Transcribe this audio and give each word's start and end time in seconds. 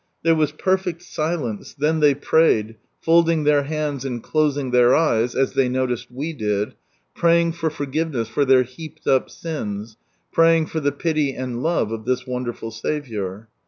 There 0.23 0.33
was 0.33 0.51
perfect 0.51 1.03
silence, 1.03 1.75
tlien 1.79 2.01
ihey 2.01 2.19
prayed, 2.19 2.77
folding 3.01 3.43
their 3.43 3.61
hands 3.65 4.03
and 4.03 4.23
closing 4.23 4.71
their 4.71 4.95
eyes, 4.95 5.35
as 5.35 5.53
they 5.53 5.69
noticed 5.69 6.09
we 6.09 6.33
did, 6.33 6.73
praying 7.13 7.51
for 7.51 7.69
forgiveness 7.69 8.27
for 8.27 8.43
their" 8.43 8.63
heaped 8.77 9.05
up 9.05 9.29
sins," 9.29 9.97
praying 10.31 10.65
for 10.65 10.79
the 10.79 10.91
pity 10.91 11.35
and 11.35 11.61
love 11.61 11.91
of 11.91 12.05
this 12.05 12.25
wonderful 12.25 12.71
Saviour. 12.71 13.47